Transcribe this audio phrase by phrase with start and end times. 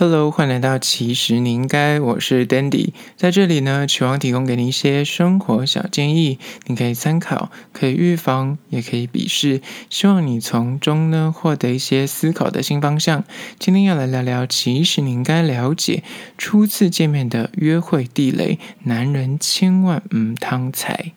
[0.00, 13.24] Hello，欢迎来到其实你应该，我是 Dandy，在这里呢，期望提供给你一些生活小建议，你可以参考，可以预防，也可以鄙视，希望你从中呢获得一些思考的新方向。
[13.58, 16.04] 今天要来聊聊，其实你应该了解
[16.38, 21.10] 初次见面的约会地雷，男人千万唔通踩。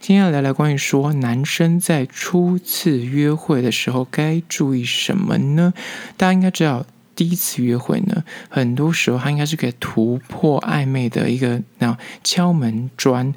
[0.00, 5.74] 今天要聊聊关于说男生在初次约会的时候该注意什么呢？
[6.16, 6.86] 大家应该知道。
[7.14, 13.34] 第一次约会呢，很多时候他应该是可以突破暧昧的一个那敲门砖。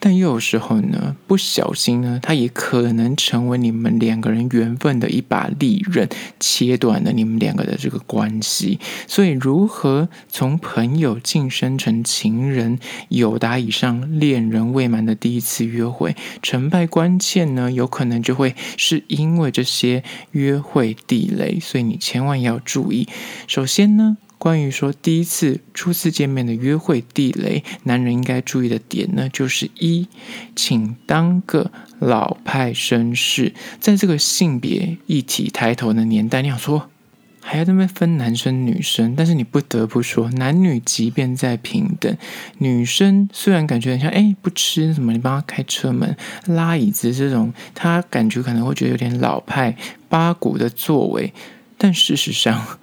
[0.00, 6.08] 但又有时候呢，不小心呢，它也可能成为你们两个人缘分的一把利刃，
[6.38, 8.78] 切断了你们两个的这个关系。
[9.08, 23.08] 所以，如何从朋友晋升成情人，有达以上恋人未满的第一次约会，成败关键呢，有可能就会是因为这些约会地雷，所以你千万要注意。
[23.48, 24.16] 首先呢。
[24.38, 30.06] 关于说第一次初次见面的约会地雷，男人应该注意的点呢，就是一，
[30.54, 33.52] 请当个老派绅士。
[33.80, 36.88] 在这个性别一体抬头的年代，你想说
[37.42, 42.16] 还要这么分男生女生，但是你不得不说，男女即便再平等，
[42.58, 46.16] 女生虽然感觉很像哎不吃什么，你帮他开车门、
[46.46, 49.76] 拉椅子这种，她感觉可能会觉得有点老派
[50.08, 51.34] 八股的作为，
[51.76, 52.78] 但事实上。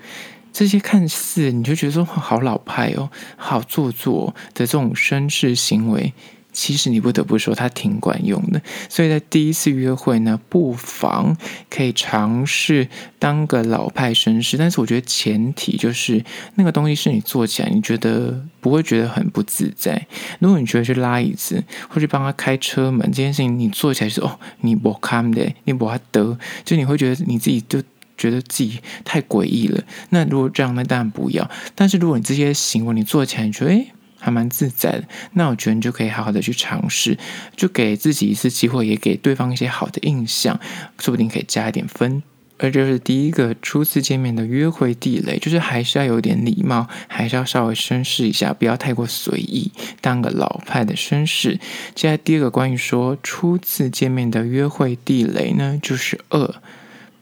[0.57, 6.13] 这些看似你就觉得说好老派哦，好做作的这种绅士行为，
[6.53, 8.61] 其实你不得不说它挺管用的。
[8.87, 11.35] 所以在第一次约会呢，不妨
[11.69, 12.87] 可以尝试
[13.19, 14.57] 当个老派绅士。
[14.57, 16.23] 但是我觉得前提就是
[16.55, 20.07] 那个东西是你做起来你觉得不会觉得很不自在。
[20.39, 27.83] 如果你觉得去拉椅子或者帮他开车门这件事情，你做起来是哦，你不看的，你不得，就你会觉得你自己就。
[28.17, 29.83] 觉得自己太诡异了。
[30.09, 31.49] 那如果这样，那当然不要。
[31.73, 37.17] 但是如果你这些行为你做起来，你觉得诶还蛮自在的，那我觉得你就可以好好的去尝试，
[37.55, 40.59] 就给自己一次机会，也给对方一些好的印象，
[40.97, 42.23] 说不定可以加一点分。
[42.57, 51.59] 而这是第一个初次见面的约会地雷，就是还是要有点礼貌，还是要稍微绅士一下，不要太过随意，当个老派的绅士。
[51.93, 56.55] 接下来第二个关于说初次见面的约会地雷呢，就是二。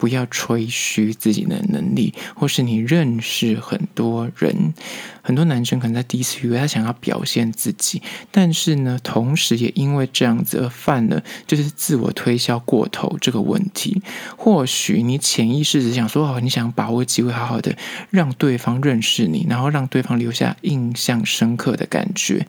[0.03, 4.73] 不要吹嘘自己的能力，或是你认识很多人。
[5.21, 14.01] 很多男生可能在第一次约会，他想要表现自己，但是呢，同时也因为这样子而犯了就是自我推销过头这个问题。
[14.35, 17.73] 或许你潜意识只想说，哦，你想把握机会，好好的
[18.09, 22.45] 让对方认识你，然后让对方留下印象深刻的感觉。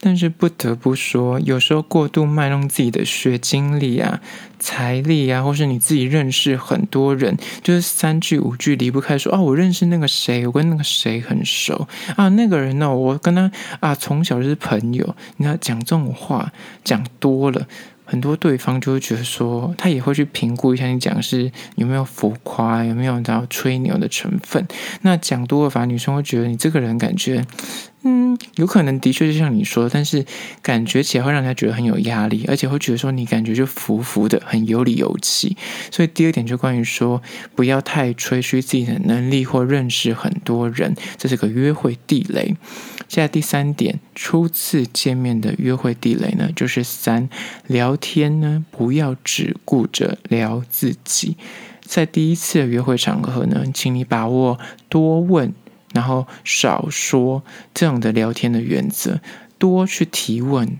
[0.00, 4.20] 但是不得不说，有时候过度卖弄自己的学经历啊、
[4.58, 15.16] 财力啊，或是你自己认识很多人，就是三句五句离不开说，哦，我认识那个谁，我跟那个谁很熟啊，那个人呢，我跟他啊从小就是朋友。
[15.38, 16.52] 你要讲这种话
[16.84, 17.66] 讲多了。
[18.06, 24.64] 很多对方就会觉得说，他也会去评估一下你讲是有没有浮夸，有没有到吹牛的成分。
[25.02, 27.44] 那讲多了，反而女生会觉得你这个人感觉，
[28.04, 30.24] 嗯，有可能的确就像你说，但是
[30.62, 35.56] 感觉起来会让人家觉得很有压力，而且会觉得说你感觉就浮浮的，很有理有气。
[35.90, 37.20] 所以第二点就关于说，
[37.56, 42.54] 不要太吹嘘自己的能力或认识很多人，这是个约会地雷。
[43.08, 47.28] 现在第三点，初次见面的约会地雷呢，就是三，
[47.66, 51.36] 聊天呢，不要只顾着聊自己。
[51.82, 54.58] 在第一次的约会场合呢，请你把握
[54.88, 55.54] 多问，
[55.94, 59.20] 然后少说这样的聊天的原则，
[59.56, 60.78] 多去提问。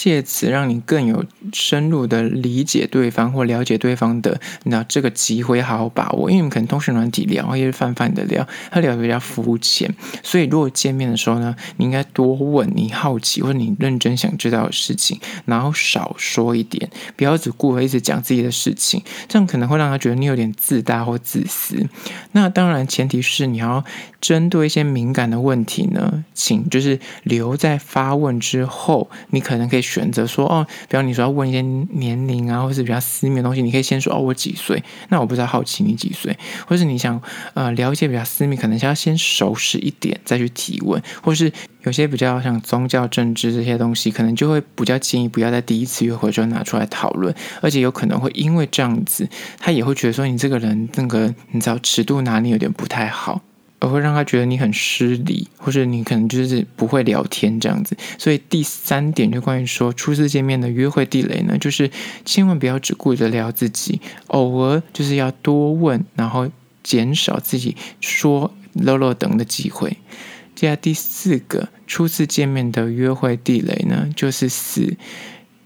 [0.00, 9.92] 借此让你更有深入的理解对方或了解对方的，那这个机会好好把握，因为你们可能通讯软体聊，也是泛泛的聊，他聊得比较肤浅，
[10.22, 21.84] 所以如果见面的时候呢，你应该多问你好奇或者你认真想知道的事情，然后少说一点，不要只顾着一直讲自己的事情，这样可能会让他觉得你有点自大或自私。
[22.30, 23.84] 那当然前提是你要
[24.20, 29.87] 针对一些敏感的问题呢，请就是留在发问之后，你可能可以。
[29.88, 34.82] 选择说哦，比方你说要问一些年龄啊，或是比较私密的东西，你可以先说哦，我几岁？
[35.08, 36.36] 那我不知道好奇你几岁，
[36.66, 37.20] 或是你想
[37.54, 41.50] 呃了解比较私密，可能是要先熟识一点再去提问，或是
[41.84, 53.40] 有些比较像宗教、政治这些东西，可能就会比较建议不要在第一次约会就拿出来讨论，而且有可能会因为这样子，他也会觉得说你这个人那个你知道尺度拿捏有点不太好。
[53.80, 57.96] 而会让他觉得你很失礼，或者你可能就是不会聊天这样子。
[58.18, 61.90] 所以第三点就关于说初次见面的约会地雷呢，就是
[62.24, 66.50] 千万不要只顾着聊自己，偶尔就是要多问，然后
[66.82, 69.96] 减少自己说啰啰等的机会。
[70.54, 74.96] 接下来第四个初次见面的约会地雷呢，就是四。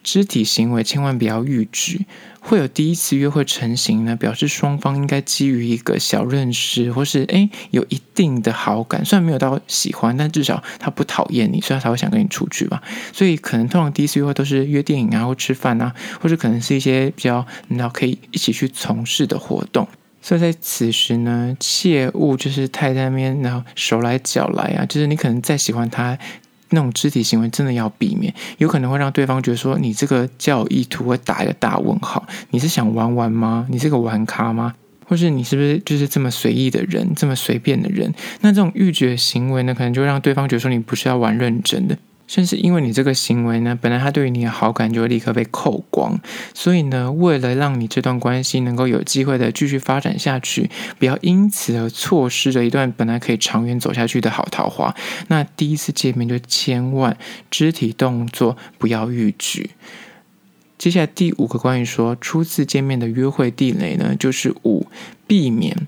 [0.03, 2.07] 肢体行为千万不要逾矩，
[2.41, 12.83] 会有第一次约会成型呢，表示双方应该基于一个小认识，或是诶有一定的好感，虽然没有到喜欢，但至少他不讨厌你，所以他才会想跟你出去吧。
[13.13, 19.87] 所以可能通常第一次约会都是约电影啊，或吃饭啊，或者可能是一些比较你知道可以一起去从事的活动。
[20.25, 26.17] 所以在此时呢，切勿就是太在那边，然后手来脚来啊，就是你可能再喜欢他。
[26.73, 32.27] 那种肢体行为真的要避免，有可能会让对方觉得说你这个交友意图会打一个大问号。
[32.51, 33.67] 你是想玩玩吗？
[33.71, 34.75] 你是个玩咖吗？
[35.07, 38.13] 或是你是不是就是这么随意的人，这么随便的人？
[38.41, 41.97] 那这种欲绝行为呢，可能就让对方觉得说你不是要玩认真的。
[42.27, 46.19] 甚至因为你这个行为呢，本来他对于你的好感就会立刻被扣光，
[46.55, 54.95] 所以呢，为了让你这段关系能够有机会的继续发展下去，不要因此而错失了一段本来可以长远走下去的好桃花，
[55.29, 57.17] 那第一次见面就千万
[57.51, 59.71] 肢体动作不要逾矩。
[60.79, 64.87] 接下来第五个关于说初次见面的约会地雷呢，就是五，
[65.27, 65.87] 避免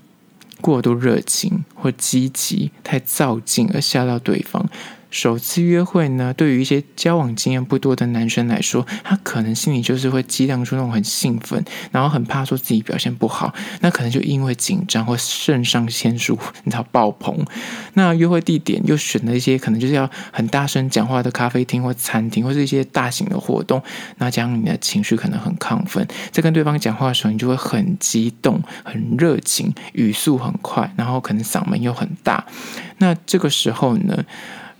[0.61, 4.69] 过度热情或积极、太躁进而吓到对方。
[5.15, 17.45] 首次约会呢，对于一些交往经验不多的男生来说，他可能心里就是会激荡出那种很兴奋，然后很怕说自己表现不好，那可能就因为紧张或肾上腺素你知道爆棚。
[17.93, 23.81] 那约会地点又选了一些可能就是要很大声讲话的咖啡厅或餐厅，或是一些大型的活动，
[24.17, 32.45] 那这样你的情绪可能很亢奋，在跟对方讲话的时候，你就会很激动、很热情，语速很快，然后可能嗓门又很大。
[32.97, 34.25] 那这个时候呢，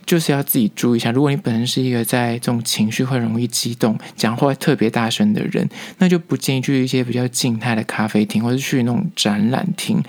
[0.05, 5.67] 就是要自己注意一下，如果你本身是一个在这种情绪会容易激动、讲话特别大声的人，
[5.97, 10.03] 那就不建议去一些比较静态的咖啡厅，或者去那种展览厅。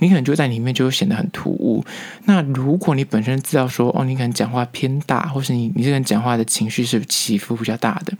[0.00, 1.84] 你可能就在里面就会显得很突兀。
[2.28, 8.12] 那如果你本身知道说，哦，你可能讲话偏大，或是你你这个人讲话的情绪是起伏比较大的，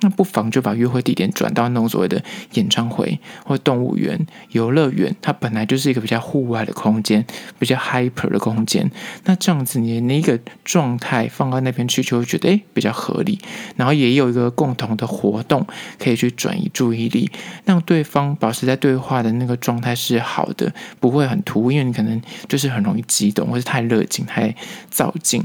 [0.00, 2.22] 那不妨就把约会地点转到那种所谓的
[2.54, 5.14] 演唱会或动物园、游乐园。
[5.20, 7.22] 它本来就是一个比较户外的空间，
[7.58, 8.90] 比较 hyper 的空间。
[9.24, 13.38] 那这样子，你的那个状态放到那边去，就会觉得诶比较合理。
[13.76, 15.66] 然后也有一个共同的活动
[15.98, 17.30] 可以去转移注意力，
[17.64, 21.26] 让对方保持在对话的那个状态是好的，不会。
[21.26, 24.54] 很突兀，因为你可能就是很容易激动，或是太热情、太
[24.90, 25.42] 躁进。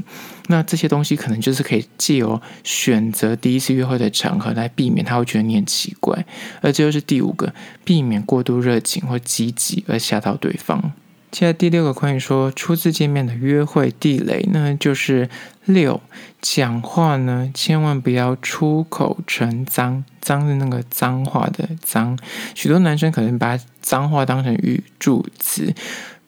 [0.48, 6.26] 那这些东西可能就是可以借由选择第一次约会的场合来避免，他会觉得你很奇怪。
[6.60, 7.54] 而这就是第五个，
[7.84, 10.92] 避免过度热情或积极而吓到对方。
[11.30, 15.30] 接下来第六个关于说初次见面的约会地雷呢，就是
[15.64, 16.02] 六，
[16.42, 22.18] 讲话呢千万不要出口成脏，脏是那个脏话的脏。
[22.54, 25.72] 许多男生可能把脏话当成语助词，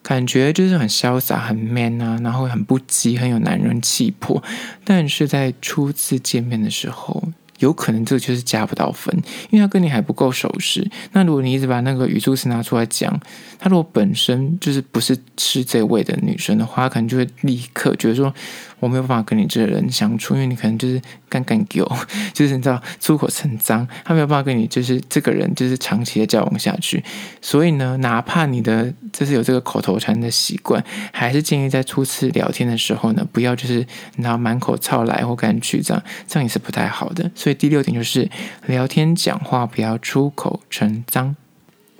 [0.07, 4.41] 感觉就是很潇洒、很 man 啊，然后很不羁、很有男人气魄。
[4.83, 7.23] 但是在初次见面的时候，
[7.57, 9.11] 有可能这个就是加不到分，
[9.49, 10.87] 因为他跟你还不够熟识。
[11.13, 13.19] 那如果你一直把那个语助词拿出来讲，
[13.57, 18.31] 他如果本身就是不是吃这位的女生的话，他可能就会立刻觉得说。
[18.79, 21.89] 我没有办法跟你这个人相处，因为你可能就是干干狗，
[22.33, 27.03] 就是你知道出口成脏，他没有办法跟你就是这个人就是长期的交往下去。
[27.41, 33.75] 所以呢，哪怕你的就是有这个口头禅的习惯，还是建议在初次聊天的时候呢，不要就是
[34.15, 37.31] 你知道满口操来或干去这样，这样也是不太好的。
[37.33, 38.29] 所以第六点就是
[38.65, 41.35] 聊天讲话不要出口成脏。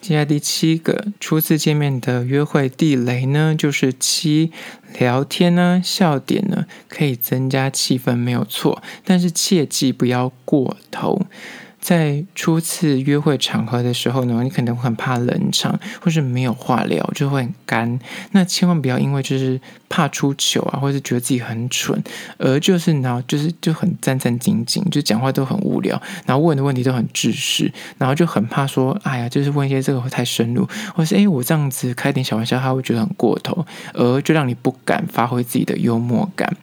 [0.05, 4.51] 接下第七个初次见面的约会地雷呢，就是七
[4.99, 11.25] 聊天呢，笑点呢可以增加气氛没有错，但是切记不要过头。
[11.85, 17.99] 在初次约会场合的时候呢，你可能会很怕冷场，或是没有话聊，就会很干。
[18.31, 22.03] 那千万不要因为就是怕出糗啊，或是觉得自己很蠢，
[22.39, 33.63] 而就是然后就是就很战战兢兢，就讲话都很无聊，然后问的问题都很制式，然后就很怕说，哎呀，就是问一些这个会太深入，或是哎我这样子开点小玩笑，他会觉得很过头，
[33.93, 36.57] 而就让你不敢发挥自己的幽默感。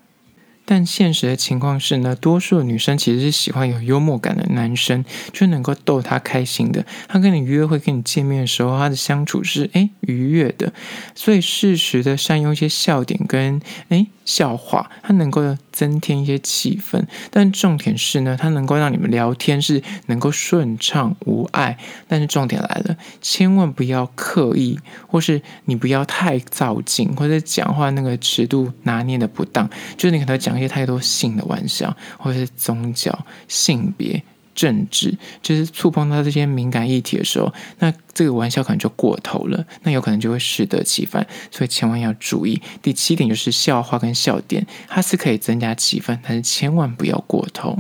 [0.75, 6.83] 但现实的情况是呢，多数女生其实是喜欢有幽默感的男生，就能够逗她开心的。
[7.07, 10.73] 他跟你约会、跟你见面的时候，他的相处是诶愉悦的，
[11.15, 13.61] 所以适时的善用一些笑点跟
[13.91, 17.03] 诶笑话，她能够增添一些气氛。
[17.31, 21.79] 但重点是呢，它能够让你们聊天是能够顺畅无碍。
[22.07, 30.33] 但是重点来了，千万不要刻意，或是你不要太造进，或者讲话那个尺度拿捏的不当，就是你可能。
[30.43, 34.21] 讲一些太多性的玩笑，或者是宗教、性别、
[34.55, 42.61] 政治，就是触碰到这些敏感议题的时候，那这个玩笑可能就过头了，那有可能就会适得其反，所以千万要注意。
[42.83, 47.79] 第七点就是笑话跟笑点，它是可以增加气氛，但是千万不要过头。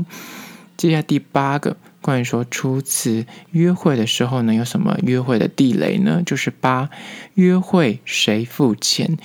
[0.77, 6.23] 接下来第八个，关于说初次约会的时候呢，有什么约会的地雷呢？
[6.25, 6.91] 就是八，
[7.35, 9.19] 约会谁付钱？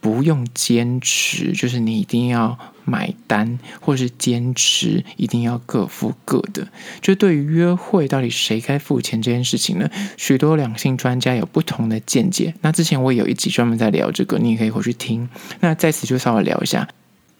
[0.00, 6.66] 不用坚持，就是你一定要买单，或是坚持一定要各付各的。
[7.00, 12.54] 就对于约会到底谁该付钱这件事情呢，许多两性专家有不同的见解。
[12.62, 15.28] 那之前我也有一集专门在聊这个，你也可以回去听。
[15.60, 16.88] 那在此就稍微聊一下。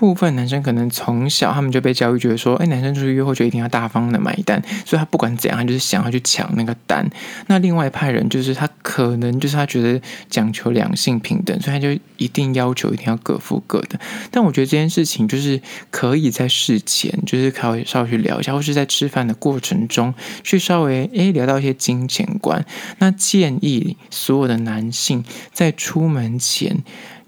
[0.00, 7.06] 部分男生可能从小他们就被教育，觉得说，哎，男生出去约会就一定要大方的买单，所以他不管怎样，他就是想要去抢那个单。
[7.48, 14.00] 那另外一派人就是他可能就是他觉得讲求两性平等，所以他就一定要求一定要各付各的。
[14.30, 22.64] 但我觉得这件事情就是可以在事前，就是可以稍微去聊一下，或是在吃饭的过程中去稍微哎聊到一些金钱观。
[23.00, 26.78] 那建议所有的男性在出门前。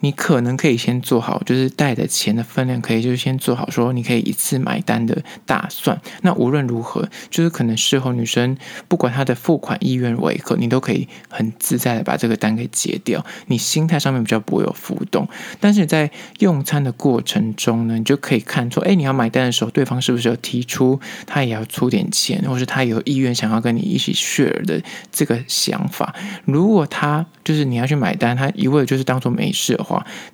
[0.02, 6.00] 你可能可以先做好，就是带的钱的分量，可以就是先做好，说你可以一次买单的打算。
[6.22, 8.56] 那无论如何，就是可能事后女生
[8.88, 15.28] 不管她的付款意愿为何，你都可以很自在的把这个单给结掉，你心态上面比较不会有浮动。
[15.60, 24.82] 但是在用餐的过程中呢，你就可以看出，哎，你要买单的时候，对方是不是有提出他也要出点钱，或是他有意愿想要跟你一起 share 的
[25.12, 26.12] 这个想法。
[26.44, 29.78] 如果他就是你要去买单，他一味就是当做没事。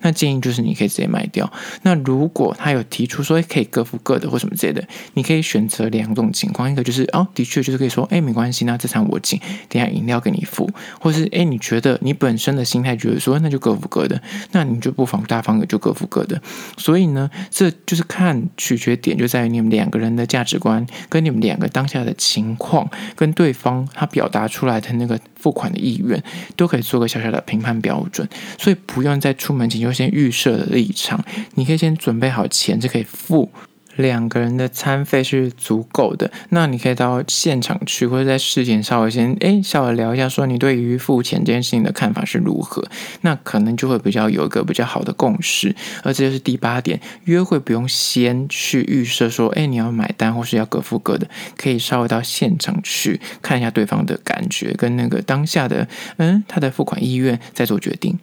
[0.01, 1.51] 那建议就是你可以直接卖掉。
[1.81, 16.41] 那如果他有提出说可以各付各的或什么之类的，你可以选择两种情况，一个就是哦，的确就是可以说，哎，没关系，那这场我请，等下饮料给你付，或是哎，你觉得你本身的心态觉得说那就各付各的，那你就不妨大方的就各付各的。
[16.77, 26.21] 所以呢，这就是看取决点就在于你们两个人的价值观，跟你们两个当下的情况，跟对方他表达出来的那个付款的意愿，
[26.55, 28.27] 都可以做个小小的评判标准。
[28.57, 31.23] 所以不用在出门前就先预设的立场，
[31.55, 33.49] 你可以先准备好钱就可以付，
[34.01, 36.31] 两个人的餐费是足够的。
[36.49, 42.87] 那你可以到现场去，或者在事前稍微先诶稍微聊一下，说你对于付钱这件事情的看法是如何，
[43.21, 45.75] 那可能就会比较有一个比较好的共识。
[46.03, 51.27] 而这就是第八点，约会不用先去预设说，诶你要买单或是要各付各的，
[51.57, 55.87] 可以稍微到现场去看一下对方的感觉跟那个当下的
[56.17, 58.17] 嗯他的付款意愿，再做决定。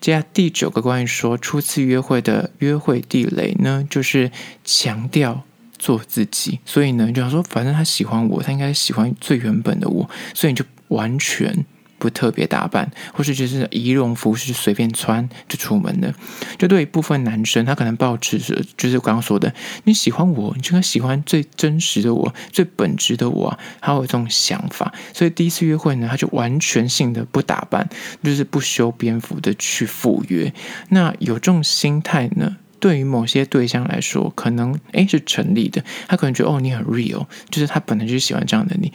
[0.00, 4.30] 接下第九个关于说初次约会的约会地雷呢，就是
[4.64, 5.42] 强调
[5.78, 6.60] 做自己。
[6.64, 11.64] 所以呢，就想说，反正他喜欢我，他应该喜欢最原本的我，所以你就完全。
[11.98, 16.14] 不特别打扮，或是就是仪容服饰随便穿就出门的，
[16.58, 19.52] 就对一部分男生，他可能抱持着就是刚刚说的，
[19.84, 24.92] 你喜欢我，你就该喜欢最真实的我，最本质的我，他有这种想法。
[25.12, 27.88] 所以第一次约会呢，他就完全性的不打扮，
[28.22, 30.52] 就是不修边幅的去赴约。
[30.90, 38.92] 那有这种心态呢，对于某些对象来说，可能诶是成立的，他可能觉得哦你很 real，就是他本来就喜欢这样的你。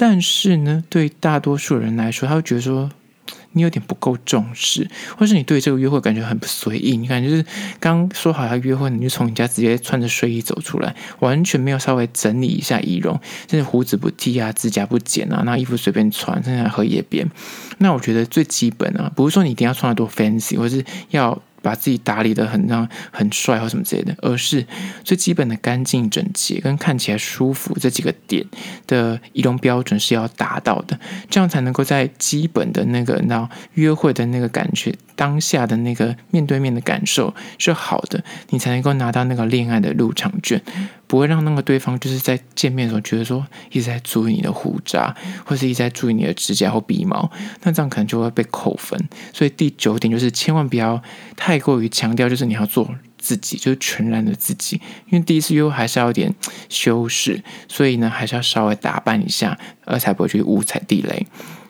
[0.00, 2.90] 但是呢，对大多数人来说，他会觉得说
[3.52, 4.88] 你有点不够重视，
[5.18, 6.96] 或是你对这个约会感觉很不随意。
[6.96, 7.44] 你看，就是
[7.78, 17.30] 刚说好要约会，你就从你家直接穿着睡衣走出来，完全没有稍微整理一下仪容，甚至胡子不剃啊，指甲不剪啊，那衣服随便穿，甚至荷叶边。
[17.76, 21.42] 那我觉得最基本啊，不是说你一定要穿得多 fancy，或是要。
[21.62, 24.66] 把自己打理的很让很帅或什么之类的，而是
[25.04, 28.44] 最基本的干净整洁跟看起来舒服这几个点
[28.86, 30.98] 的仪容标准是要达到的，
[31.28, 40.62] 这样才能够在基本的那个那约会的那个感觉，当下的那个面对面的感受是好的，你才能够拿到那个恋爱的入场券。
[41.06, 47.30] 不会让那个对方就是在见面的时候觉得说一直在注意你的胡渣，或是一直在注意你的指甲或鼻毛，
[47.62, 48.98] 那这样可能就会被扣分。
[49.30, 51.02] 所以第九点就是千万不要
[51.36, 52.88] 太过于强调，就是你要做
[53.20, 56.34] 自己，就是全然的自己，因为第一次约还是要有点
[56.68, 61.26] 修饰，所以呢还是要稍微打扮一下，呃才不会去误踩地雷。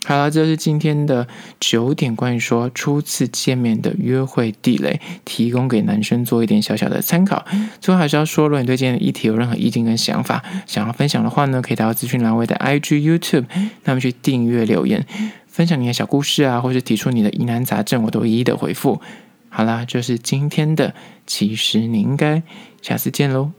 [0.06, 1.28] 好了，这是今天的
[1.60, 7.44] 九点关于说初次见面的约会地雷，提供给男生做一点小小的参考。
[7.80, 13.44] 最后还是要说，如果你对今天的议题有任何意见跟想法，想要分享的话呢，可以到资讯栏位的 IG、YouTube，
[13.84, 15.06] 那么去订阅留言，
[15.46, 19.02] 分享你的小故事啊，或是提出你的疑难杂症，我都一一的回复。
[19.50, 20.94] 好啦，就是今天的，
[21.26, 22.42] 其实你应该
[22.80, 23.50] 下次见喽。